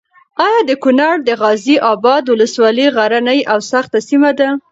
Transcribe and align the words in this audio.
ایا 0.45 0.59
د 0.69 0.71
کونړ 0.83 1.15
د 1.23 1.29
غازي 1.41 1.75
اباد 1.91 2.23
ولسوالي 2.27 2.85
غرنۍ 2.95 3.39
او 3.51 3.59
سخته 3.71 3.99
سیمه 4.09 4.31
ده؟ 4.39 4.49